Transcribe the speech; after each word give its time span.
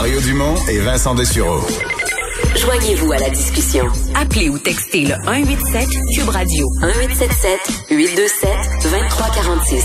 Mario 0.00 0.18
Dumont 0.22 0.54
et 0.70 0.78
Vincent 0.78 1.14
Dessureau. 1.14 1.60
Joignez-vous 2.56 3.12
à 3.12 3.18
la 3.18 3.28
discussion. 3.28 3.84
Appelez 4.14 4.48
ou 4.48 4.56
textez 4.56 5.02
le 5.04 5.14
187 5.26 5.88
Cube 6.16 6.28
Radio 6.30 6.66
1877 6.80 7.60
827 7.90 8.48
2346. 8.82 9.84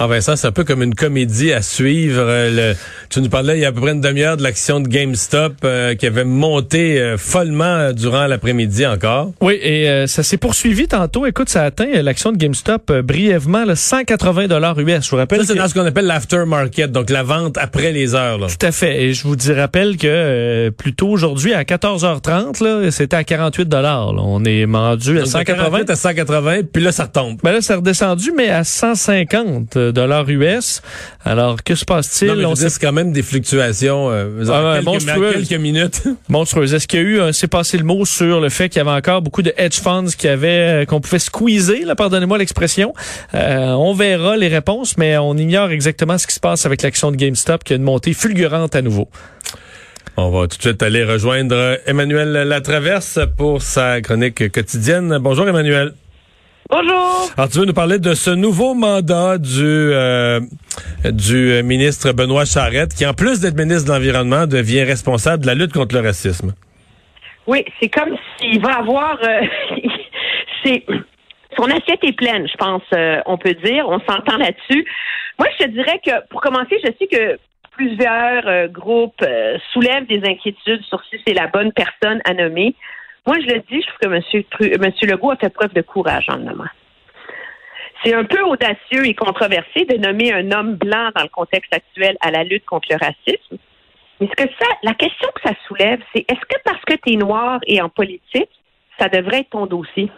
Ah 0.00 0.08
Vincent, 0.08 0.34
c'est 0.34 0.48
un 0.48 0.52
peu 0.52 0.64
comme 0.64 0.82
une 0.82 0.96
comédie 0.96 1.52
à 1.52 1.62
suivre. 1.62 2.24
Le, 2.24 2.74
tu 3.10 3.22
nous 3.22 3.28
parlais 3.30 3.56
il 3.56 3.62
y 3.62 3.64
a 3.64 3.68
à 3.68 3.72
peu 3.72 3.80
près 3.80 3.92
une 3.92 4.00
demi-heure 4.00 4.36
de 4.36 4.42
l'action 4.42 4.80
de 4.80 4.88
GameStop 4.88 5.54
euh, 5.64 5.94
qui 5.94 6.06
avait 6.06 6.24
monté 6.24 7.00
euh, 7.00 7.16
follement 7.16 7.92
durant 7.92 8.26
l'après-midi 8.26 8.86
encore. 8.86 9.32
Oui, 9.40 9.58
et 9.62 9.88
euh, 9.88 10.06
ça 10.06 10.22
s'est 10.22 10.36
poursuivi 10.36 10.88
tantôt. 10.88 11.24
Écoute, 11.24 11.48
ça 11.48 11.62
a 11.62 11.64
atteint 11.66 12.02
l'action 12.02 12.32
de 12.32 12.36
GameStop 12.36 12.92
brièvement 13.00 13.64
là, 13.64 13.76
180 13.76 14.48
dollars 14.48 14.78
US. 14.78 15.04
Je 15.04 15.10
vous 15.10 15.16
rappelle. 15.16 15.40
Ça, 15.40 15.46
c'est 15.46 15.58
dans 15.58 15.68
ce 15.68 15.74
qu'on 15.74 15.86
appelle 15.86 16.06
l'aftermarket, 16.06 16.92
donc 16.92 17.08
la 17.08 17.22
vente 17.22 17.56
après 17.56 17.92
les 17.92 18.14
heures. 18.14 18.38
Là. 18.38 18.46
Tout 18.48 18.66
à 18.66 18.72
fait. 18.72 19.02
Et 19.02 19.14
je 19.14 19.22
vous 19.22 19.36
dis, 19.36 19.52
rappelle 19.52 19.96
que 19.96 20.68
plus 20.70 20.94
tôt 20.94 21.08
aujourd'hui, 21.08 21.54
à 21.54 21.62
14h30, 21.62 22.62
là, 22.62 22.90
c'était 22.90 23.16
à 23.16 23.24
48 23.24 23.68
dollars. 23.68 24.14
On 24.18 24.44
est 24.44 24.66
rendu 24.66 25.18
à 25.18 25.26
180. 25.26 25.80
à 25.88 25.96
180, 25.96 26.60
puis 26.72 26.82
là, 26.82 26.92
ça 26.92 27.04
retombe. 27.04 27.38
Ben 27.42 27.52
là, 27.52 27.60
c'est 27.60 27.74
redescendu, 27.74 28.32
mais 28.36 28.50
à 28.50 28.64
150 28.64 29.78
dollars 29.78 30.28
US. 30.28 30.82
Alors, 31.24 31.62
que 31.62 31.74
se 31.74 31.84
passe-t-il? 31.84 32.44
Même 32.98 33.12
des 33.12 33.22
fluctuations 33.22 34.10
euh, 34.10 34.42
ah 34.48 34.80
quelques, 34.82 35.32
quelques, 35.32 35.60
minutes. 35.60 36.02
Monstrueuse. 36.28 36.74
Est-ce 36.74 36.88
qu'il 36.88 36.98
y 36.98 37.02
a 37.04 37.06
eu, 37.06 37.32
c'est 37.32 37.46
passé 37.46 37.78
le 37.78 37.84
mot 37.84 38.04
sur 38.04 38.40
le 38.40 38.48
fait 38.48 38.68
qu'il 38.68 38.78
y 38.78 38.80
avait 38.80 38.90
encore 38.90 39.22
beaucoup 39.22 39.42
de 39.42 39.54
hedge 39.56 39.78
funds 39.78 40.10
qui 40.18 40.26
avaient, 40.26 40.82
euh, 40.82 40.84
qu'on 40.84 41.00
pouvait 41.00 41.20
squeezer, 41.20 41.84
là, 41.84 41.94
pardonnez-moi 41.94 42.38
l'expression? 42.38 42.94
Euh, 43.34 43.68
on 43.68 43.94
verra 43.94 44.36
les 44.36 44.48
réponses, 44.48 44.98
mais 44.98 45.16
on 45.16 45.36
ignore 45.36 45.70
exactement 45.70 46.18
ce 46.18 46.26
qui 46.26 46.34
se 46.34 46.40
passe 46.40 46.66
avec 46.66 46.82
l'action 46.82 47.12
de 47.12 47.16
GameStop 47.16 47.62
qui 47.62 47.74
a 47.74 47.76
une 47.76 47.84
montée 47.84 48.14
fulgurante 48.14 48.74
à 48.74 48.82
nouveau. 48.82 49.08
On 50.16 50.30
va 50.30 50.48
tout 50.48 50.56
de 50.56 50.62
suite 50.62 50.82
aller 50.82 51.04
rejoindre 51.04 51.78
Emmanuel 51.86 52.32
Latraverse 52.32 53.20
pour 53.36 53.62
sa 53.62 54.00
chronique 54.00 54.50
quotidienne. 54.50 55.18
Bonjour 55.20 55.48
Emmanuel. 55.48 55.92
Bonjour. 56.70 57.30
Alors, 57.38 57.48
tu 57.48 57.60
veux 57.60 57.64
nous 57.64 57.72
parler 57.72 57.98
de 57.98 58.12
ce 58.12 58.28
nouveau 58.28 58.74
mandat 58.74 59.38
du 59.38 59.64
euh, 59.64 60.38
du 61.02 61.62
ministre 61.62 62.12
Benoît 62.12 62.44
Charette, 62.44 62.92
qui 62.94 63.06
en 63.06 63.14
plus 63.14 63.40
d'être 63.40 63.56
ministre 63.56 63.88
de 63.88 63.94
l'Environnement, 63.94 64.46
devient 64.46 64.84
responsable 64.84 65.44
de 65.44 65.46
la 65.46 65.54
lutte 65.54 65.72
contre 65.72 65.94
le 65.94 66.02
racisme? 66.02 66.52
Oui, 67.46 67.64
c'est 67.80 67.88
comme 67.88 68.14
s'il 68.36 68.60
va 68.60 68.80
avoir... 68.80 69.18
Euh, 69.24 69.40
c'est 70.62 70.84
son 71.56 71.64
assiette 71.64 72.04
est 72.04 72.16
pleine, 72.16 72.46
je 72.46 72.56
pense, 72.58 72.82
euh, 72.92 73.22
on 73.24 73.38
peut 73.38 73.54
dire. 73.64 73.88
On 73.88 73.98
s'entend 74.00 74.36
là-dessus. 74.36 74.84
Moi, 75.38 75.48
je 75.58 75.64
te 75.64 75.70
dirais 75.70 75.98
que, 76.04 76.28
pour 76.28 76.42
commencer, 76.42 76.76
je 76.84 76.90
sais 76.98 77.06
que 77.10 77.38
plusieurs 77.72 78.68
groupes 78.68 79.24
soulèvent 79.72 80.06
des 80.06 80.20
inquiétudes 80.28 80.82
sur 80.82 81.02
si 81.08 81.16
c'est 81.26 81.32
la 81.32 81.46
bonne 81.46 81.72
personne 81.72 82.20
à 82.26 82.34
nommer. 82.34 82.74
Moi, 83.28 83.36
je 83.40 83.54
le 83.54 83.60
dis, 83.70 83.82
je 83.82 83.86
trouve 83.88 83.98
que 84.00 84.06
M. 84.06 84.80
Monsieur 84.80 85.06
Legault 85.06 85.32
a 85.32 85.36
fait 85.36 85.50
preuve 85.50 85.74
de 85.74 85.82
courage 85.82 86.24
en 86.30 86.36
le 86.36 86.44
nommant. 86.44 86.72
C'est 88.02 88.14
un 88.14 88.24
peu 88.24 88.40
audacieux 88.40 89.04
et 89.04 89.12
controversé 89.12 89.84
de 89.84 89.98
nommer 89.98 90.32
un 90.32 90.50
homme 90.50 90.76
blanc 90.76 91.10
dans 91.14 91.24
le 91.24 91.28
contexte 91.28 91.74
actuel 91.74 92.16
à 92.22 92.30
la 92.30 92.42
lutte 92.42 92.64
contre 92.64 92.88
le 92.90 92.96
racisme. 92.96 93.58
Mais 94.18 94.28
ce 94.28 94.44
que 94.44 94.50
ça, 94.58 94.66
la 94.82 94.94
question 94.94 95.28
que 95.34 95.46
ça 95.46 95.54
soulève, 95.66 96.00
c'est 96.14 96.20
est-ce 96.20 96.40
que 96.40 96.56
parce 96.64 96.82
que 96.86 96.94
tu 96.94 97.12
es 97.12 97.16
noir 97.16 97.60
et 97.66 97.82
en 97.82 97.90
politique, 97.90 98.48
ça 98.98 99.10
devrait 99.10 99.40
être 99.40 99.50
ton 99.50 99.66
dossier? 99.66 100.10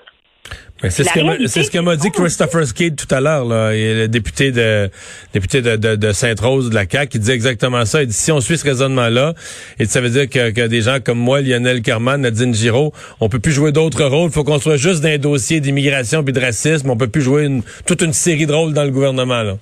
C'est 0.88 1.04
ce 1.04 1.70
que 1.70 1.78
m'a 1.78 1.96
dit 1.96 2.10
Christopher 2.10 2.66
Skate 2.66 2.96
tout 2.96 3.14
à 3.14 3.20
l'heure, 3.20 3.44
le 3.44 4.06
député 4.06 4.50
de 4.50 4.90
député 5.34 5.60
de, 5.60 5.76
de, 5.76 6.12
Sainte-Rose 6.12 6.70
de 6.70 6.74
la 6.74 6.88
CAQ, 6.88 7.08
qui 7.08 7.18
dit 7.18 7.30
exactement 7.30 7.84
ça. 7.84 8.02
Il 8.02 8.08
dit 8.08 8.14
si 8.14 8.32
on 8.32 8.40
suit 8.40 8.56
ce 8.56 8.64
raisonnement-là, 8.64 9.34
et 9.78 9.84
ça 9.84 10.00
veut 10.00 10.08
dire 10.08 10.28
que, 10.28 10.66
des 10.66 10.80
gens 10.80 10.98
comme 11.04 11.18
moi, 11.18 11.42
Lionel 11.42 11.82
Carman, 11.82 12.22
Nadine 12.22 12.54
Giraud, 12.54 12.92
on 13.20 13.28
peut 13.28 13.40
plus 13.40 13.52
jouer 13.52 13.72
d'autres 13.72 14.04
rôles. 14.04 14.30
Il 14.30 14.32
faut 14.32 14.44
qu'on 14.44 14.58
soit 14.58 14.78
juste 14.78 15.02
dans 15.02 15.10
un 15.10 15.18
dossier 15.18 15.60
d'immigration 15.60 16.24
puis 16.24 16.32
de 16.32 16.40
racisme. 16.40 16.88
On 16.88 16.96
peut 16.96 17.08
plus 17.08 17.22
jouer 17.22 17.44
une, 17.44 17.62
toute 17.86 18.00
une 18.00 18.14
série 18.14 18.46
de 18.46 18.52
rôles 18.52 18.72
dans 18.72 18.84
le 18.84 18.90
gouvernement. 18.90 19.42
Là. 19.42 19.56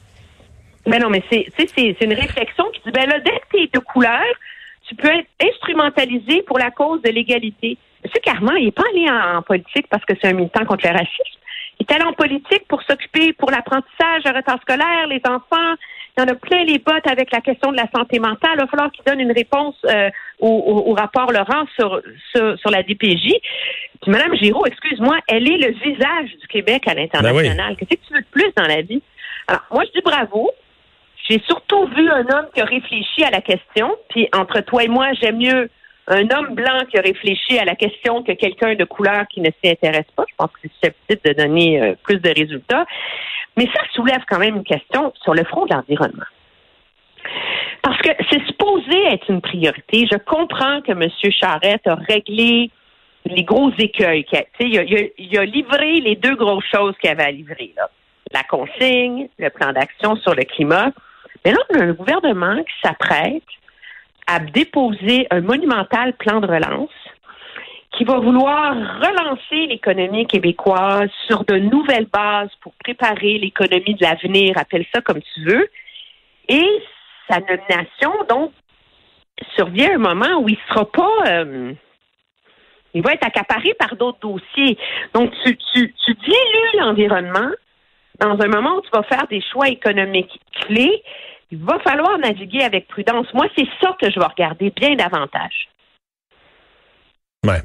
Ben 0.86 1.00
non, 1.00 1.10
mais 1.10 1.22
c'est 1.30 1.46
c'est 1.56 1.96
une 2.00 2.14
réflexion 2.14 2.64
qui 2.72 2.80
dit 2.86 2.92
ben 2.92 3.06
là, 3.08 3.18
dès 3.24 3.32
que 3.32 3.58
tu 3.58 3.68
de 3.74 3.78
couleur, 3.80 4.22
tu 4.88 4.94
peux 4.94 5.08
être 5.08 5.28
instrumentalisé 5.78 6.42
pour 6.42 6.58
la 6.58 6.70
cause 6.70 7.02
de 7.02 7.10
l'égalité. 7.10 7.78
M. 8.04 8.10
Carman, 8.22 8.56
il 8.58 8.66
n'est 8.66 8.72
pas 8.72 8.84
allé 8.92 9.06
en, 9.10 9.42
politique 9.42 9.86
parce 9.90 10.04
que 10.04 10.14
c'est 10.20 10.28
un 10.28 10.32
militant 10.32 10.64
contre 10.64 10.86
le 10.86 10.92
racisme. 10.92 11.38
Il 11.80 11.86
est 11.88 11.94
allé 11.94 12.04
en 12.04 12.12
politique 12.12 12.66
pour 12.68 12.82
s'occuper 12.82 13.32
pour 13.32 13.50
l'apprentissage, 13.50 14.22
le 14.24 14.36
retard 14.36 14.60
scolaire, 14.62 15.06
les 15.08 15.20
enfants. 15.24 15.74
Il 16.16 16.20
y 16.20 16.24
en 16.24 16.28
a 16.28 16.34
plein 16.34 16.64
les 16.64 16.78
bottes 16.78 17.06
avec 17.06 17.30
la 17.30 17.40
question 17.40 17.70
de 17.70 17.76
la 17.76 17.88
santé 17.94 18.18
mentale. 18.18 18.54
Il 18.54 18.60
va 18.60 18.66
falloir 18.66 18.90
qu'il 18.90 19.04
donne 19.04 19.20
une 19.20 19.32
réponse 19.32 19.76
euh, 19.84 20.10
au, 20.40 20.92
rapport 20.94 21.30
Laurent 21.30 21.66
sur, 21.76 22.00
sur, 22.34 22.70
la 22.70 22.82
DPJ. 22.82 23.34
Puis 24.02 24.10
Mme 24.10 24.34
Giraud, 24.34 24.66
excuse-moi, 24.66 25.18
elle 25.28 25.48
est 25.48 25.58
le 25.58 25.72
visage 25.74 26.36
du 26.40 26.48
Québec 26.48 26.82
à 26.88 26.94
l'international. 26.94 27.76
Ben 27.76 27.76
Qu'est-ce 27.76 28.00
que 28.00 28.06
tu 28.06 28.14
veux 28.14 28.20
de 28.20 28.26
plus 28.32 28.52
dans 28.56 28.66
la 28.66 28.82
vie? 28.82 29.02
Alors, 29.46 29.62
moi, 29.70 29.84
je 29.84 29.92
dis 29.92 30.04
bravo. 30.04 30.50
J'ai 31.28 31.40
surtout 31.46 31.86
vu 31.88 32.08
un 32.08 32.26
homme 32.28 32.46
qui 32.54 32.60
a 32.60 32.64
réfléchi 32.64 33.22
à 33.22 33.30
la 33.30 33.40
question. 33.40 33.94
Puis 34.08 34.28
entre 34.34 34.60
toi 34.60 34.84
et 34.84 34.88
moi, 34.88 35.08
j'aime 35.20 35.38
mieux 35.38 35.68
un 36.06 36.22
homme 36.30 36.54
blanc 36.54 36.80
qui 36.90 36.96
a 36.96 37.02
réfléchi 37.02 37.58
à 37.58 37.64
la 37.64 37.74
question 37.74 38.22
que 38.22 38.32
quelqu'un 38.32 38.74
de 38.74 38.84
couleur 38.84 39.26
qui 39.28 39.40
ne 39.40 39.50
s'y 39.50 39.70
intéresse 39.70 40.06
pas. 40.16 40.24
Je 40.28 40.34
pense 40.36 40.50
que 40.52 40.58
c'est 40.62 40.72
susceptible 40.72 41.20
de 41.24 41.42
donner 41.42 41.82
euh, 41.82 41.94
plus 42.02 42.18
de 42.18 42.30
résultats. 42.30 42.86
Mais 43.56 43.66
ça 43.74 43.82
soulève 43.92 44.22
quand 44.28 44.38
même 44.38 44.56
une 44.56 44.64
question 44.64 45.12
sur 45.22 45.34
le 45.34 45.44
front 45.44 45.66
de 45.66 45.74
l'environnement. 45.74 46.24
Parce 47.82 48.00
que 48.00 48.10
c'est 48.30 48.42
supposé 48.46 48.96
être 49.12 49.28
une 49.28 49.42
priorité. 49.42 50.06
Je 50.10 50.16
comprends 50.16 50.80
que 50.80 50.92
M. 50.92 51.08
Charette 51.30 51.86
a 51.86 51.96
réglé 51.96 52.70
les 53.26 53.42
gros 53.42 53.70
écueils. 53.78 54.24
Il 54.60 54.78
a, 54.78 54.82
il, 55.18 55.38
a, 55.38 55.44
livré 55.44 56.00
les 56.00 56.16
deux 56.16 56.36
grosses 56.36 56.64
choses 56.72 56.94
qu'il 57.00 57.10
avait 57.10 57.24
à 57.24 57.30
livrer. 57.30 57.74
La 58.32 58.42
consigne, 58.44 59.28
le 59.38 59.50
plan 59.50 59.72
d'action 59.72 60.16
sur 60.16 60.34
le 60.34 60.44
climat. 60.44 60.92
Mais 61.44 61.52
là, 61.52 61.58
on 61.70 61.80
a 61.80 61.84
un 61.84 61.92
gouvernement 61.92 62.56
qui 62.62 62.74
s'apprête 62.82 63.42
à 64.26 64.40
déposer 64.40 65.26
un 65.30 65.40
monumental 65.40 66.12
plan 66.14 66.40
de 66.40 66.46
relance 66.46 66.90
qui 67.96 68.04
va 68.04 68.18
vouloir 68.18 68.74
relancer 68.74 69.66
l'économie 69.66 70.26
québécoise 70.26 71.10
sur 71.26 71.44
de 71.44 71.56
nouvelles 71.56 72.06
bases 72.06 72.50
pour 72.60 72.72
préparer 72.74 73.38
l'économie 73.38 73.94
de 73.94 74.04
l'avenir, 74.04 74.56
appelle 74.56 74.84
ça 74.94 75.00
comme 75.00 75.20
tu 75.34 75.44
veux. 75.44 75.68
Et 76.48 76.82
sa 77.28 77.40
nomination, 77.40 78.12
donc, 78.28 78.52
survient 79.56 79.94
un 79.94 79.98
moment 79.98 80.40
où 80.40 80.48
il 80.48 80.58
ne 80.58 80.74
sera 80.74 80.90
pas... 80.90 81.10
Euh, 81.26 81.72
il 82.94 83.02
va 83.02 83.12
être 83.12 83.26
accaparé 83.26 83.74
par 83.74 83.96
d'autres 83.96 84.18
dossiers. 84.20 84.78
Donc, 85.12 85.32
tu, 85.44 85.56
tu, 85.56 85.94
tu 86.04 86.14
dilues 86.14 86.80
l'environnement 86.80 87.50
dans 88.20 88.36
un 88.40 88.48
moment 88.48 88.76
où 88.76 88.80
tu 88.82 88.90
vas 88.92 89.02
faire 89.04 89.26
des 89.28 89.42
choix 89.52 89.68
économiques 89.68 90.40
clés 90.62 91.02
il 91.50 91.58
va 91.58 91.78
falloir 91.80 92.18
naviguer 92.18 92.62
avec 92.62 92.88
prudence. 92.88 93.26
Moi, 93.32 93.46
c'est 93.56 93.66
ça 93.80 93.96
que 94.00 94.10
je 94.10 94.18
vais 94.18 94.26
regarder 94.26 94.70
bien 94.70 94.94
davantage. 94.96 95.68
Ouais. 97.46 97.62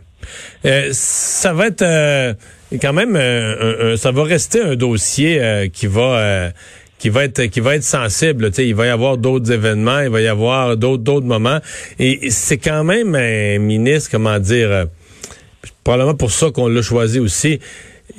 Euh, 0.65 0.89
ça 0.93 1.53
va 1.53 1.67
être 1.67 1.81
euh, 1.81 2.33
quand 2.81 2.93
même, 2.93 3.15
euh, 3.15 3.97
ça 3.97 4.11
va 4.11 4.23
rester 4.23 4.61
un 4.61 4.75
dossier 4.75 5.69
qui 5.73 5.87
va 5.87 6.51
qui 6.97 7.09
va 7.09 7.25
être 7.25 7.47
qui 7.47 7.59
va 7.59 7.75
être 7.75 7.83
sensible. 7.83 8.53
sais, 8.53 8.65
il 8.65 8.75
va 8.75 8.85
y 8.85 8.89
avoir 8.89 9.17
d'autres 9.17 9.51
événements, 9.51 9.99
il 9.99 10.09
va 10.09 10.21
y 10.21 10.27
avoir 10.27 10.77
d'autres 10.77 11.03
d'autres 11.03 11.25
moments, 11.25 11.59
et 11.99 12.29
c'est 12.29 12.57
quand 12.57 12.85
même 12.85 13.15
un 13.15 13.59
ministre, 13.59 14.11
comment 14.11 14.39
dire, 14.39 14.85
probablement 15.83 16.15
pour 16.15 16.31
ça 16.31 16.51
qu'on 16.51 16.67
l'a 16.67 16.81
choisi 16.81 17.19
aussi 17.19 17.59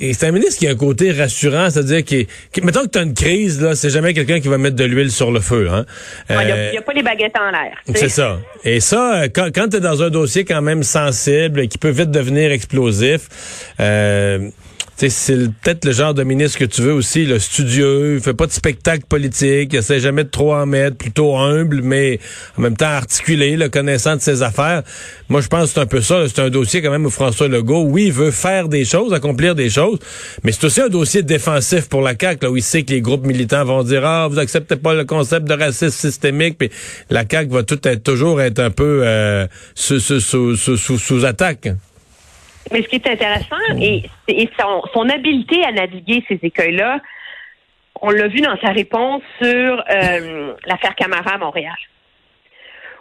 c'est 0.00 0.26
un 0.26 0.32
ministre 0.32 0.58
qui 0.58 0.66
a 0.66 0.70
un 0.70 0.76
côté 0.76 1.12
rassurant, 1.12 1.70
c'est-à-dire 1.70 2.04
qui, 2.04 2.26
qui 2.52 2.60
mettons 2.62 2.82
que 2.82 2.88
tu 2.88 2.98
as 2.98 3.02
une 3.02 3.14
crise, 3.14 3.60
là, 3.60 3.74
c'est 3.74 3.90
jamais 3.90 4.12
quelqu'un 4.12 4.40
qui 4.40 4.48
va 4.48 4.58
mettre 4.58 4.76
de 4.76 4.84
l'huile 4.84 5.10
sur 5.10 5.30
le 5.30 5.40
feu. 5.40 5.68
Hein? 5.70 5.84
Il 6.30 6.36
n'y 6.36 6.78
a, 6.78 6.82
pas 6.82 6.92
les 6.92 7.02
baguettes 7.02 7.36
en 7.38 7.50
l'air. 7.50 7.76
C'est 7.94 8.08
ça. 8.08 8.38
Et 8.64 8.80
ça, 8.80 9.22
euh, 9.22 9.28
quand, 9.32 9.50
quand 9.54 9.68
tu 9.68 9.76
es 9.76 9.80
dans 9.80 10.02
un 10.02 10.10
dossier 10.10 10.44
quand 10.44 10.62
même 10.62 10.82
sensible, 10.82 11.68
qui 11.68 11.78
peut 11.78 11.90
vite 11.90 12.10
devenir 12.10 12.50
explosif, 12.50 13.28
euh, 13.80 14.48
c'est 14.96 15.50
peut-être 15.62 15.84
le 15.84 15.92
genre 15.92 16.14
de 16.14 16.22
ministre 16.22 16.58
que 16.58 16.64
tu 16.64 16.82
veux 16.82 16.92
aussi, 16.92 17.26
le 17.26 17.38
studieux, 17.38 18.14
il 18.14 18.20
fait 18.20 18.34
pas 18.34 18.46
de 18.46 18.52
spectacle 18.52 19.04
politique, 19.08 19.72
il 19.72 19.78
essaie 19.78 19.98
jamais 19.98 20.24
de 20.24 20.28
trop 20.28 20.54
en 20.54 20.66
mettre, 20.66 20.96
plutôt 20.96 21.36
humble, 21.36 21.80
mais 21.82 22.20
en 22.56 22.62
même 22.62 22.76
temps 22.76 22.86
articulé, 22.86 23.56
le 23.56 23.68
connaissant 23.68 24.16
de 24.16 24.20
ses 24.20 24.42
affaires. 24.42 24.82
Moi, 25.28 25.40
je 25.40 25.48
pense 25.48 25.64
que 25.64 25.74
c'est 25.74 25.80
un 25.80 25.86
peu 25.86 26.00
ça. 26.00 26.24
C'est 26.28 26.40
un 26.40 26.50
dossier 26.50 26.80
quand 26.80 26.90
même 26.90 27.06
où 27.06 27.10
François 27.10 27.48
Legault, 27.48 27.84
oui, 27.84 28.06
il 28.06 28.12
veut 28.12 28.30
faire 28.30 28.68
des 28.68 28.84
choses, 28.84 29.12
accomplir 29.12 29.54
des 29.54 29.70
choses, 29.70 29.98
mais 30.44 30.52
c'est 30.52 30.64
aussi 30.64 30.80
un 30.80 30.88
dossier 30.88 31.22
défensif 31.22 31.88
pour 31.88 32.02
la 32.02 32.14
CAQ, 32.18 32.44
là, 32.44 32.50
où 32.50 32.56
il 32.56 32.62
sait 32.62 32.84
que 32.84 32.92
les 32.92 33.00
groupes 33.00 33.26
militants 33.26 33.64
vont 33.64 33.82
dire, 33.82 34.04
ah, 34.04 34.28
vous 34.30 34.38
acceptez 34.38 34.76
pas 34.76 34.94
le 34.94 35.04
concept 35.04 35.48
de 35.48 35.54
racisme 35.54 35.90
systémique, 35.90 36.56
puis 36.58 36.70
la 37.10 37.24
CAQ 37.28 37.50
va 37.50 37.62
tout 37.64 37.80
être, 37.86 38.02
toujours 38.02 38.40
être 38.40 38.60
un 38.60 38.70
peu 38.70 39.00
euh, 39.02 39.46
sous, 39.74 39.98
sous, 39.98 40.20
sous, 40.56 40.76
sous 40.76 41.24
attaque. 41.24 41.68
Mais 42.72 42.82
ce 42.82 42.88
qui 42.88 42.96
est 42.96 43.06
intéressant, 43.06 43.56
et, 43.80 44.02
son, 44.92 45.08
habileté 45.08 45.64
à 45.64 45.72
naviguer 45.72 46.24
ces 46.28 46.38
écueils-là, 46.42 47.00
on 48.00 48.10
l'a 48.10 48.28
vu 48.28 48.40
dans 48.40 48.56
sa 48.58 48.70
réponse 48.70 49.22
sur 49.40 49.48
euh, 49.48 50.54
l'affaire 50.66 50.94
Camara 50.94 51.34
à 51.34 51.38
Montréal, 51.38 51.76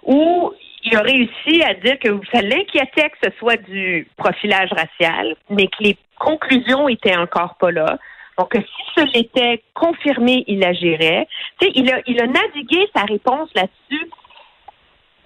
où 0.03 0.53
il 0.83 0.95
a 0.95 1.01
réussi 1.01 1.63
à 1.63 1.73
dire 1.73 1.97
que 1.99 2.09
ça 2.31 2.41
l'inquiétait 2.41 3.09
que 3.09 3.17
ce 3.23 3.29
soit 3.39 3.57
du 3.57 4.07
profilage 4.17 4.69
racial, 4.71 5.35
mais 5.49 5.67
que 5.67 5.81
les 5.81 5.97
conclusions 6.19 6.89
étaient 6.89 7.15
encore 7.15 7.55
pas 7.55 7.71
là. 7.71 7.97
Donc, 8.37 8.53
si 8.55 8.83
ce 8.95 9.05
l'était 9.13 9.61
confirmé, 9.73 10.43
il 10.47 10.63
agirait. 10.63 11.27
Tu 11.59 11.67
sais, 11.67 11.71
il 11.75 11.91
a, 11.91 11.99
il 12.07 12.19
a 12.21 12.27
navigué 12.27 12.87
sa 12.95 13.03
réponse 13.03 13.49
là-dessus 13.55 14.09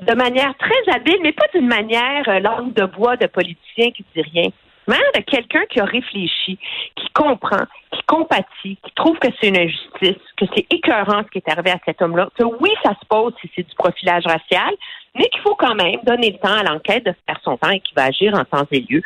de 0.08 0.16
manière 0.16 0.54
très 0.58 0.96
habile, 0.96 1.20
mais 1.22 1.34
pas 1.34 1.48
d'une 1.54 1.68
manière 1.68 2.28
euh, 2.28 2.40
langue 2.40 2.74
de 2.74 2.86
bois 2.86 3.18
de 3.18 3.28
politicien 3.28 3.92
qui 3.92 4.06
dit 4.16 4.22
rien. 4.22 4.50
Mais 4.88 4.96
de 5.16 5.22
quelqu'un 5.22 5.66
qui 5.70 5.82
a 5.82 5.86
réfléchi, 5.86 6.58
qui 6.96 7.10
comprend, 7.14 7.66
qui 7.92 8.02
compatit, 8.08 8.78
qui 8.82 8.92
trouve 8.96 9.20
que 9.20 9.28
c'est 9.40 9.50
une 9.50 9.58
injustice, 9.58 10.24
que 10.38 10.46
c'est 10.56 10.66
écœurant 10.72 11.24
ce 11.26 11.30
qui 11.30 11.40
est 11.40 11.52
arrivé 11.52 11.72
à 11.72 11.80
cet 11.86 12.02
homme-là, 12.02 12.30
que 12.38 12.46
oui, 12.46 12.70
ça 12.84 12.92
se 12.92 13.06
pose 13.10 13.34
si 13.42 13.52
c'est 13.54 13.68
du 13.68 13.76
profilage 13.76 14.24
racial, 14.26 14.74
mais 15.14 15.28
qu'il 15.28 15.42
faut 15.42 15.56
quand 15.56 15.76
même 15.76 16.00
donner 16.04 16.32
le 16.32 16.38
temps 16.38 16.56
à 16.56 16.64
l'enquête 16.64 17.06
de 17.06 17.14
faire 17.28 17.40
son 17.44 17.58
temps 17.58 17.72
et 17.72 17.82
qu'il 17.82 17.96
va 17.96 18.06
agir 18.06 18.34
en 18.34 18.46
temps 18.46 18.66
et 18.72 18.86
lieu. 18.90 19.02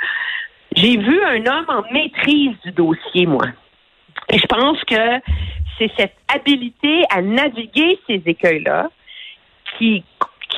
J'ai 0.75 0.97
vu 0.97 1.19
un 1.23 1.43
homme 1.47 1.65
en 1.67 1.81
maîtrise 1.91 2.55
du 2.63 2.71
dossier, 2.71 3.25
moi. 3.25 3.47
Et 4.29 4.37
je 4.37 4.45
pense 4.45 4.79
que 4.83 5.19
c'est 5.79 5.91
cette 5.97 6.15
habilité 6.33 7.03
à 7.09 7.23
naviguer 7.23 7.99
ces 8.05 8.21
écueils-là 8.23 8.89
qui, 9.77 10.03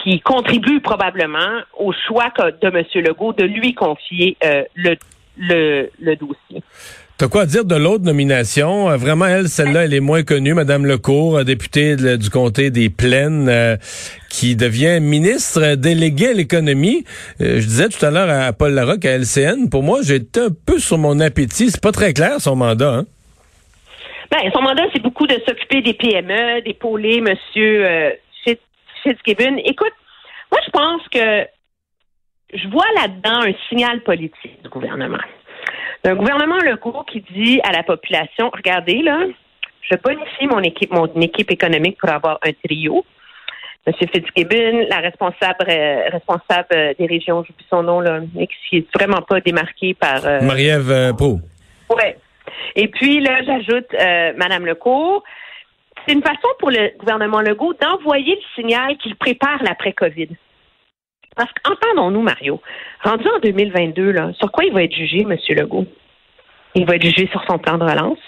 qui 0.04 0.20
contribue 0.20 0.82
probablement 0.82 1.62
au 1.78 1.94
choix 2.08 2.32
de 2.62 2.68
M. 2.68 2.84
Legault 3.06 3.34
de 3.34 3.46
lui 3.46 3.74
confier 3.74 4.38
euh, 4.44 4.64
le, 4.76 4.96
le, 5.38 5.90
le 6.00 6.16
dossier. 6.16 6.62
T'as 7.18 7.28
quoi 7.28 7.44
à 7.44 7.46
dire 7.46 7.64
de 7.64 7.76
l'autre 7.76 8.04
nomination? 8.04 8.90
Euh, 8.90 8.98
vraiment, 8.98 9.26
elle, 9.26 9.48
celle-là, 9.48 9.86
elle 9.86 9.94
est 9.94 10.02
moins 10.02 10.24
connue. 10.24 10.54
Madame 10.54 10.86
Lecourt, 10.86 11.38
euh, 11.38 11.44
députée 11.44 11.96
du 11.96 12.30
comté 12.30 12.70
des 12.70 12.90
Plaines, 12.90 13.78
qui 14.30 14.56
devient 14.56 15.00
ministre 15.00 15.76
déléguée 15.76 16.30
à 16.30 16.34
l'économie. 16.34 17.06
je 17.40 17.60
disais 17.60 17.88
tout 17.88 18.04
à 18.06 18.12
l'heure 18.12 18.30
à 18.30 18.52
Paul 18.52 18.74
Larocque, 18.74 19.06
à 19.06 19.18
LCN, 19.18 19.70
pour 19.70 19.84
moi, 19.84 20.00
j'étais 20.04 20.42
un 20.42 20.50
peu 20.66 20.80
sur 20.80 20.98
mon 20.98 21.20
appétit. 21.20 21.70
C'est 21.70 21.82
pas 21.82 21.92
très 21.92 22.14
clair, 22.14 22.42
son 22.42 22.56
mandat. 22.56 22.94
Hein? 22.94 23.06
Ben, 24.34 24.50
son 24.52 24.64
mandat, 24.64 24.86
c'est 24.92 25.02
beaucoup 25.02 25.28
de 25.28 25.36
s'occuper 25.48 25.84
des 25.84 25.94
PME, 25.94 26.64
d'épauler 26.64 27.22
euh, 27.22 28.12
Fitzgibbon. 29.04 29.58
Écoute, 29.66 29.94
moi, 30.52 30.60
je 30.66 30.72
pense 30.72 31.08
que 31.10 31.48
je 32.54 32.68
vois 32.70 32.86
là-dedans 32.96 33.42
un 33.48 33.54
signal 33.70 34.02
politique 34.02 34.62
du 34.62 34.70
gouvernement. 34.70 35.24
Un 36.04 36.16
gouvernement 36.16 36.58
Legault 36.58 37.04
qui 37.04 37.22
dit 37.22 37.62
à 37.64 37.72
la 37.72 37.84
population, 37.84 38.52
regardez, 38.54 39.02
là, 39.02 39.20
je 39.90 39.96
bonifie 39.98 40.48
mon 40.48 40.60
équipe, 40.60 40.92
mon 40.92 41.08
équipe 41.22 41.52
économique 41.52 41.98
pour 41.98 42.10
avoir 42.10 42.40
un 42.44 42.52
trio. 42.64 43.06
Monsieur 43.86 44.08
Fitzgibbon, 44.08 44.88
la 44.90 45.00
responsable 45.00 45.66
euh, 45.68 46.10
responsable 46.10 46.96
des 46.98 47.06
régions, 47.06 47.44
j'oublie 47.44 47.66
son 47.70 47.84
nom, 47.84 48.00
là, 48.00 48.22
mais 48.34 48.48
qui 48.48 48.78
n'est 48.78 48.86
vraiment 48.96 49.22
pas 49.22 49.42
démarqué 49.42 49.94
par. 49.94 50.26
Euh, 50.26 50.42
Marie-Ève 50.42 50.90
euh, 50.90 51.12
Ouais. 51.90 52.18
Et 52.76 52.88
puis 52.88 53.20
là, 53.20 53.44
j'ajoute 53.44 53.92
Madame 54.38 54.66
Lecourt. 54.66 55.24
C'est 56.06 56.14
une 56.14 56.22
façon 56.22 56.50
pour 56.60 56.70
le 56.70 56.98
gouvernement 56.98 57.42
Legault 57.42 57.74
d'envoyer 57.74 58.36
le 58.36 58.62
signal 58.62 58.98
qu'il 58.98 59.16
prépare 59.16 59.64
l'après-COVID. 59.64 60.30
Parce 61.36 61.50
qu'entendons-nous, 61.64 62.22
Mario, 62.22 62.62
rendu 63.04 63.26
en 63.28 63.40
2022, 63.40 64.12
là, 64.12 64.32
sur 64.34 64.52
quoi 64.52 64.66
il 64.66 64.74
va 64.74 64.84
être 64.84 64.94
jugé, 64.94 65.22
M. 65.22 65.36
Legault? 65.50 65.88
Il 66.76 66.86
va 66.86 66.96
être 66.96 67.04
jugé 67.04 67.28
sur 67.28 67.44
son 67.46 67.58
plan 67.58 67.78
de 67.78 67.84
relance, 67.84 68.20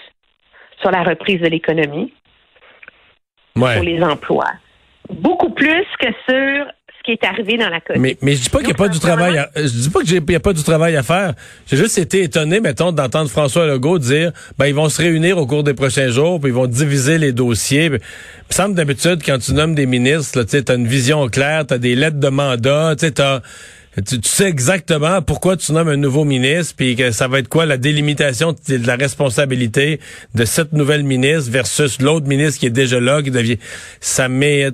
sur 0.80 0.90
la 0.90 1.02
reprise 1.02 1.40
de 1.40 1.48
l'économie, 1.48 2.12
sur 3.56 3.82
les 3.82 4.02
emplois. 4.02 4.50
Beaucoup 5.10 5.50
plus 5.50 5.86
que 6.00 6.08
sur 6.28 6.66
qui 7.06 7.12
est 7.12 7.24
arrivé 7.24 7.56
dans 7.56 7.68
la 7.68 7.80
COVID. 7.80 8.00
Mais, 8.00 8.18
mais 8.20 8.34
je 8.34 8.42
dis 8.42 8.50
pas 8.50 8.58
qu'il 8.58 8.66
n'y 8.66 8.72
a 8.72 8.76
pas 8.76 8.88
du 8.88 8.98
travail 8.98 9.38
à, 9.38 9.48
je 9.54 9.68
dis 9.68 9.90
pas 9.90 10.02
qu'il 10.02 10.22
n'y 10.22 10.34
a 10.34 10.40
pas 10.40 10.52
du 10.52 10.62
travail 10.62 10.96
à 10.96 11.02
faire. 11.02 11.34
J'ai 11.70 11.76
juste 11.76 11.96
été 11.98 12.24
étonné, 12.24 12.60
mettons, 12.60 12.90
d'entendre 12.90 13.30
François 13.30 13.66
Legault 13.66 14.00
dire, 14.00 14.32
ben, 14.58 14.66
ils 14.66 14.74
vont 14.74 14.88
se 14.88 15.00
réunir 15.00 15.38
au 15.38 15.46
cours 15.46 15.62
des 15.62 15.74
prochains 15.74 16.08
jours, 16.08 16.40
puis 16.40 16.50
ils 16.50 16.54
vont 16.54 16.66
diviser 16.66 17.18
les 17.18 17.32
dossiers. 17.32 17.84
Il 17.86 17.92
me 17.92 17.98
semble 18.50 18.74
d'habitude, 18.74 19.22
quand 19.24 19.38
tu 19.38 19.54
nommes 19.54 19.76
des 19.76 19.86
ministres, 19.86 20.42
tu 20.42 20.56
as 20.56 20.74
une 20.74 20.88
vision 20.88 21.28
claire, 21.28 21.66
tu 21.66 21.74
as 21.74 21.78
des 21.78 21.94
lettres 21.94 22.18
de 22.18 22.28
mandat, 22.28 22.96
tu 22.96 23.22
as 23.22 23.40
tu, 24.04 24.18
sais 24.24 24.44
exactement 24.44 25.22
pourquoi 25.22 25.56
tu 25.56 25.72
nommes 25.72 25.88
un 25.88 25.96
nouveau 25.96 26.24
ministre, 26.24 26.74
puis 26.76 26.96
que 26.96 27.12
ça 27.12 27.28
va 27.28 27.38
être 27.38 27.48
quoi 27.48 27.64
la 27.64 27.78
délimitation 27.78 28.54
de 28.68 28.86
la 28.86 28.96
responsabilité 28.96 30.00
de 30.34 30.44
cette 30.44 30.72
nouvelle 30.72 31.02
ministre 31.02 31.50
versus 31.50 32.00
l'autre 32.00 32.26
ministre 32.26 32.60
qui 32.60 32.66
est 32.66 32.70
déjà 32.70 33.00
là, 33.00 33.22
qui 33.22 33.30
devient. 33.30 33.58
Ça 34.00 34.28
met. 34.28 34.68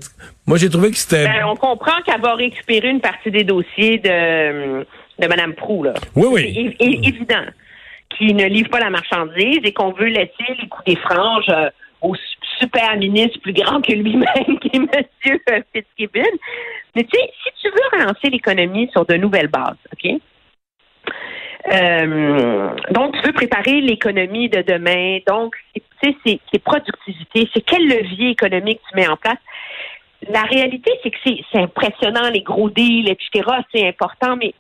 Moi, 0.46 0.58
j'ai 0.58 0.68
trouvé 0.68 0.90
que 0.90 0.96
c'était. 0.96 1.24
Ben, 1.24 1.44
on 1.46 1.56
comprend 1.56 2.00
qu'elle 2.04 2.20
va 2.20 2.34
récupérer 2.34 2.88
une 2.88 3.00
partie 3.00 3.30
des 3.30 3.44
dossiers 3.44 3.98
de, 3.98 4.84
de 5.18 5.26
Mme 5.26 5.54
Prou, 5.54 5.84
là. 5.84 5.94
Oui, 6.16 6.26
oui. 6.30 6.76
C'est 6.80 6.86
évident. 6.86 7.44
Qui 8.10 8.34
ne 8.34 8.44
livre 8.46 8.68
pas 8.68 8.80
la 8.80 8.90
marchandise 8.90 9.60
et 9.62 9.72
qu'on 9.72 9.92
veut 9.92 10.08
laisser 10.08 10.44
les 10.60 10.68
coups 10.68 10.84
des 10.84 10.96
franges 10.96 11.48
euh, 11.48 11.70
au 12.02 12.14
super 12.58 12.96
ministre 12.96 13.40
plus 13.40 13.52
grand 13.52 13.80
que 13.80 13.92
lui-même, 13.92 14.58
qui 14.60 14.68
est 14.68 14.76
M. 14.76 15.64
Fitzgibbon. 15.72 16.30
Mais 16.94 17.04
tu 17.04 17.18
sais, 17.18 17.30
si 17.44 17.50
tu 17.62 17.68
veux 17.70 17.98
relancer 17.98 18.28
l'économie 18.28 18.90
sur 18.92 19.06
de 19.06 19.14
nouvelles 19.14 19.48
bases, 19.48 19.76
OK? 19.92 20.20
Euh, 21.72 22.68
donc, 22.90 23.14
tu 23.14 23.26
veux 23.26 23.32
préparer 23.32 23.80
l'économie 23.80 24.48
de 24.48 24.62
demain. 24.62 25.18
Donc, 25.26 25.54
tu 25.74 26.12
sais, 26.26 26.40
c'est 26.52 26.62
productivité. 26.62 27.48
C'est 27.54 27.60
quel 27.60 27.86
levier 27.86 28.30
économique 28.30 28.80
tu 28.90 28.96
mets 28.96 29.08
en 29.08 29.16
place. 29.16 29.38
La 30.28 30.42
réalité, 30.42 30.90
c'est 31.02 31.10
que 31.10 31.18
c'est 31.24 31.58
impressionnant, 31.58 32.30
les 32.30 32.42
gros 32.42 32.70
deals, 32.70 33.08
etc. 33.08 33.48
C'est 33.74 33.86
important, 33.86 34.36
mais 34.36 34.54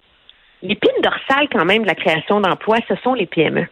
l'épine 0.62 0.90
dorsale, 1.02 1.48
quand 1.52 1.64
même, 1.64 1.82
de 1.82 1.86
la 1.86 1.94
création 1.94 2.40
d'emplois, 2.40 2.78
ce 2.88 2.94
sont 2.96 3.14
les 3.14 3.26
PME. 3.26 3.66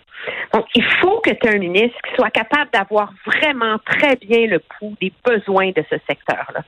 Donc, 0.53 0.67
il 0.75 0.85
faut 1.01 1.21
que 1.21 1.31
tu 1.31 1.47
aies 1.47 1.55
un 1.55 1.59
ministre 1.59 1.97
qui 2.07 2.15
soit 2.15 2.31
capable 2.31 2.71
d'avoir 2.73 3.13
vraiment 3.25 3.79
très 3.87 4.17
bien 4.17 4.47
le 4.47 4.59
pouls 4.59 4.95
des 5.01 5.13
besoins 5.25 5.71
de 5.71 5.83
ce 5.89 5.97
secteur-là. 6.09 6.63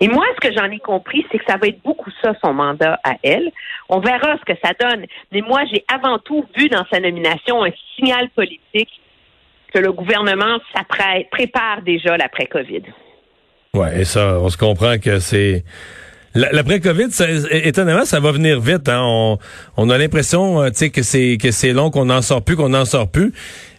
Et 0.00 0.08
moi, 0.08 0.24
ce 0.36 0.48
que 0.48 0.54
j'en 0.54 0.70
ai 0.70 0.78
compris, 0.78 1.26
c'est 1.30 1.38
que 1.38 1.44
ça 1.46 1.58
va 1.58 1.68
être 1.68 1.82
beaucoup 1.82 2.10
ça, 2.22 2.32
son 2.42 2.54
mandat 2.54 2.98
à 3.04 3.16
elle. 3.22 3.50
On 3.88 4.00
verra 4.00 4.38
ce 4.38 4.52
que 4.52 4.58
ça 4.64 4.72
donne. 4.80 5.06
Mais 5.32 5.42
moi, 5.42 5.62
j'ai 5.70 5.84
avant 5.92 6.18
tout 6.18 6.44
vu 6.56 6.68
dans 6.68 6.86
sa 6.90 7.00
nomination 7.00 7.64
un 7.64 7.70
signal 7.96 8.30
politique 8.30 9.00
que 9.74 9.78
le 9.78 9.92
gouvernement 9.92 10.58
s'apprête, 10.74 11.28
prépare 11.30 11.82
déjà 11.82 12.16
l'après-COVID. 12.16 12.82
Oui, 13.76 13.88
et 13.94 14.04
ça, 14.04 14.38
on 14.40 14.48
se 14.48 14.56
comprend 14.56 14.98
que 14.98 15.18
c'est 15.20 15.64
L'après-Covid, 16.36 17.08
étonnamment, 17.50 18.04
ça 18.04 18.20
va 18.20 18.30
venir 18.30 18.60
vite. 18.60 18.90
Hein. 18.90 19.38
On, 19.78 19.88
a 19.88 19.96
l'impression 19.96 20.62
euh, 20.62 20.68
que 20.70 21.02
c'est 21.02 21.38
que 21.38 21.50
c'est 21.50 21.72
long, 21.72 21.90
qu'on 21.90 22.04
n'en 22.04 22.20
sort 22.20 22.42
plus, 22.42 22.56
qu'on 22.56 22.68
n'en 22.68 22.84
sort 22.84 23.08
plus. 23.08 23.32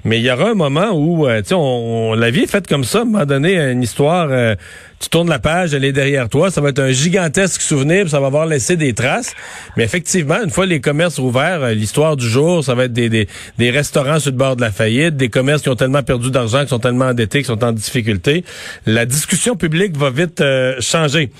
Mais 0.08 0.20
il 0.20 0.24
y 0.24 0.32
aura 0.32 0.52
un 0.52 0.54
moment 0.54 0.92
où, 0.94 1.28
euh, 1.28 1.42
tu 1.42 1.50
sais, 1.50 1.56
on, 1.58 2.14
la 2.14 2.32
vie 2.32 2.44
est 2.44 2.50
faite 2.50 2.66
comme 2.66 2.86
ça. 2.86 3.00
À 3.00 3.02
un 3.02 3.06
moment 3.06 3.26
donné, 3.26 3.58
une 3.58 3.84
histoire, 3.84 4.30
euh, 4.32 4.56
tu 5.02 5.10
tournes 5.10 5.28
la 5.30 5.38
page, 5.38 5.74
elle 5.74 5.84
est 5.84 5.92
derrière 5.92 6.30
toi. 6.30 6.50
Ça 6.50 6.62
va 6.62 6.70
être 6.70 6.80
un 6.80 6.92
gigantesque 6.92 7.60
souvenir, 7.60 8.08
ça 8.08 8.22
va 8.22 8.28
avoir 8.28 8.46
laissé 8.46 8.78
des 8.78 8.94
traces. 8.94 9.36
Mais 9.76 9.84
effectivement, 9.84 10.42
une 10.42 10.50
fois 10.50 10.66
les 10.66 10.80
commerces 10.80 11.20
ouverts, 11.20 11.62
euh, 11.62 11.74
l'histoire 11.74 12.16
du 12.16 12.26
jour, 12.26 12.64
ça 12.64 12.74
va 12.74 12.86
être 12.86 12.94
des, 12.94 13.10
des, 13.10 13.28
des, 13.58 13.70
restaurants 13.70 14.22
sur 14.22 14.32
le 14.32 14.38
bord 14.38 14.56
de 14.56 14.62
la 14.62 14.72
faillite, 14.72 15.18
des 15.18 15.28
commerces 15.28 15.62
qui 15.62 15.68
ont 15.68 15.76
tellement 15.76 16.04
perdu 16.04 16.32
d'argent, 16.32 16.62
qui 16.62 16.70
sont 16.70 16.80
tellement 16.80 17.08
endettés, 17.08 17.40
qui 17.40 17.48
sont 17.48 17.62
en 17.66 17.74
difficulté. 17.74 18.46
La 18.86 19.06
discussion 19.06 19.58
publique 19.58 19.98
va 19.98 20.10
vite 20.10 20.42
changer. 20.80 21.32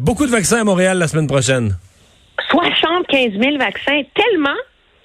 beaucoup 0.00 0.26
de 0.26 0.32
vaccins 0.32 0.62
à 0.62 0.64
Montréal 0.64 0.98
la 0.98 1.06
semaine 1.06 1.28
prochaine. 1.28 1.76
75 2.50 3.40
000 3.40 3.58
vaccins, 3.58 4.02
tellement 4.16 4.56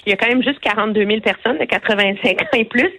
il 0.05 0.09
y 0.09 0.13
a 0.13 0.17
quand 0.17 0.27
même 0.27 0.43
juste 0.43 0.59
42 0.59 1.05
000 1.05 1.21
personnes 1.21 1.57
de 1.57 1.65
85 1.65 2.41
ans 2.41 2.45
et 2.53 2.65
plus. 2.65 2.91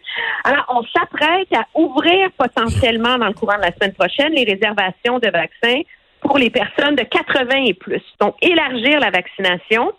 Alors, 0.44 0.64
on 0.68 0.82
s'apprête 0.96 1.52
à 1.54 1.66
ouvrir 1.75 2.30
potentiellement 2.38 3.18
dans 3.18 3.26
le 3.26 3.34
courant 3.34 3.56
de 3.56 3.62
la 3.62 3.73
semaine 3.73 3.92
prochaine 3.92 4.32
les 4.32 4.44
réservations 4.44 5.18
de 5.18 5.30
vaccins 5.30 5.82
pour 6.20 6.38
les 6.38 6.50
personnes 6.50 6.96
de 6.96 7.02
80 7.02 7.64
et 7.66 7.75
plus. 7.75 8.02
Donc, 8.20 8.37
élargir 8.40 9.00
la 9.00 9.11
vaccination. 9.11 9.92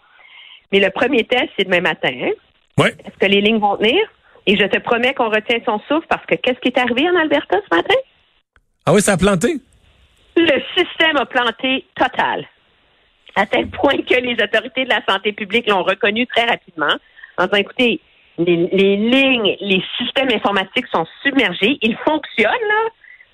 Mais 0.72 0.80
le 0.80 0.90
premier 0.90 1.24
test, 1.24 1.50
c'est 1.58 1.66
demain 1.66 1.82
matin. 1.82 2.12
Hein? 2.12 2.32
Oui. 2.78 2.90
Est-ce 3.06 3.18
que 3.20 3.28
les 3.28 3.42
lignes 3.42 3.60
vont 3.60 3.78
tenir? 3.78 4.02
Et 4.48 4.58
je 4.58 4.66
te 4.66 4.80
promets 4.80 5.14
qu'on 5.14 5.30
retient 5.30 5.60
son 5.66 5.80
souffle 5.88 6.08
parce 6.08 6.26
que 6.26 6.36
qu'est-ce 6.36 6.60
qui 6.60 6.70
est 6.70 6.78
arrivé 6.78 7.08
en 7.10 7.16
Alberta 7.16 7.58
ce 7.70 7.76
matin? 7.76 7.96
Ah 8.86 8.94
oui, 8.94 9.02
ça 9.02 9.14
a 9.14 9.18
planté? 9.18 9.56
Le 10.36 10.62
système 10.76 11.18
a 11.18 11.26
planté 11.26 11.86
total 11.96 12.46
à 13.36 13.46
tel 13.46 13.68
point 13.68 13.98
que 13.98 14.16
les 14.16 14.34
autorités 14.42 14.86
de 14.86 14.90
la 14.90 15.02
santé 15.08 15.34
publique 15.34 15.68
l'ont 15.68 15.84
reconnu 15.84 16.26
très 16.28 16.46
rapidement 16.46 16.94
en 17.38 17.46
disant, 17.46 17.58
écoutez, 17.58 18.00
les, 18.38 18.98
lignes, 18.98 19.56
les 19.60 19.84
systèmes 19.98 20.30
informatiques 20.32 20.88
sont 20.88 21.06
submergés, 21.24 21.78
ils 21.82 21.98
fonctionnent, 22.06 22.46
là, 22.68 22.90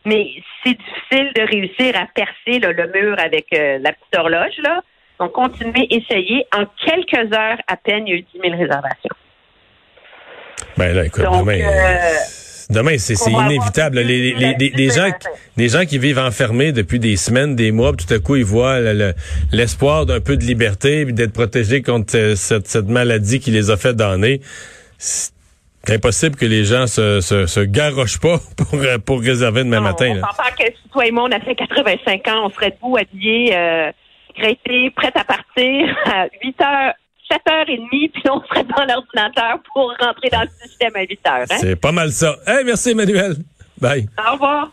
mais 0.05 0.31
c'est 0.63 0.77
difficile 0.77 1.31
de 1.35 1.41
réussir 1.41 1.95
à 1.95 2.07
percer 2.07 2.59
le 2.59 2.91
mur 2.91 3.15
avec 3.19 3.47
euh, 3.53 3.77
la 3.79 3.93
petite 3.93 4.17
horloge. 4.17 4.57
Là. 4.63 4.81
Donc, 5.19 5.33
continuez, 5.33 5.87
essayez. 5.91 6.45
En 6.55 6.65
quelques 6.83 7.33
heures 7.35 7.59
à 7.67 7.77
peine, 7.77 8.07
il 8.07 8.13
y 8.13 8.13
a 8.13 8.19
eu 8.19 8.25
10 8.33 8.39
000 8.41 8.57
réservations. 8.57 9.15
Ben 10.77 10.95
là, 10.95 11.05
écoute, 11.05 11.23
Donc, 11.23 11.47
euh, 11.47 11.61
Demain, 12.71 12.97
c'est 12.97 13.15
inévitable. 13.29 13.99
Les, 13.99 14.33
les, 14.33 14.55
les, 14.57 14.69
les 14.69 14.89
gens, 14.89 15.09
les 15.57 15.69
gens 15.69 15.85
qui 15.85 15.97
vivent 15.97 16.19
enfermés 16.19 16.71
depuis 16.71 16.99
des 16.99 17.17
semaines, 17.17 17.55
des 17.55 17.71
mois, 17.71 17.91
tout 17.93 18.11
à 18.13 18.19
coup, 18.19 18.35
ils 18.37 18.45
voient 18.45 18.79
le- 18.79 18.93
le- 18.93 19.13
l'espoir 19.51 20.05
d'un 20.05 20.21
peu 20.21 20.37
de 20.37 20.43
liberté, 20.43 21.03
puis 21.05 21.13
d'être 21.13 21.33
protégés 21.33 21.81
contre 21.81 22.15
euh, 22.17 22.35
cette, 22.35 22.67
cette 22.67 22.87
maladie 22.87 23.39
qui 23.39 23.51
les 23.51 23.69
a 23.71 23.77
fait 23.77 23.93
donner. 23.93 24.41
C'est 24.97 25.31
impossible 25.89 26.35
que 26.35 26.45
les 26.45 26.63
gens 26.63 26.87
se, 26.87 27.21
se, 27.21 27.45
se 27.47 27.59
garochent 27.59 28.19
pas 28.19 28.39
pour, 28.57 28.79
euh, 28.79 28.97
pour 28.99 29.19
réserver 29.21 29.63
demain 29.63 29.77
Non, 29.77 29.83
matin. 29.83 30.13
On 30.17 30.21
que 30.55 30.71
si 30.71 30.89
toi 30.93 31.05
et 31.05 31.11
moi, 31.11 31.23
on 31.27 31.31
a 31.31 31.39
fait 31.39 31.55
85 31.55 32.27
ans, 32.29 32.45
on 32.45 32.49
serait 32.51 32.71
debout, 32.71 32.97
habillés, 32.97 33.55
euh, 33.55 33.91
prêts 34.95 35.11
à 35.15 35.23
partir 35.23 35.95
à 36.05 36.27
8 36.43 36.61
heures, 36.61 36.93
7 37.31 37.41
heures 37.49 37.69
et 37.69 37.77
demie, 37.77 38.09
puis 38.09 38.23
on 38.29 38.41
serait 38.43 38.63
dans 38.63 38.85
l'ordinateur 38.85 39.59
pour 39.73 39.93
rentrer 39.99 40.29
dans 40.29 40.41
le 40.41 40.67
système 40.67 40.95
à 40.95 41.01
8 41.01 41.19
heures. 41.27 41.45
Hein? 41.49 41.57
C'est 41.59 41.75
pas 41.75 41.91
mal 41.91 42.11
ça. 42.11 42.35
Hey, 42.45 42.65
merci 42.65 42.91
Emmanuel. 42.91 43.35
Bye. 43.79 44.07
Au 44.17 44.33
revoir. 44.33 44.71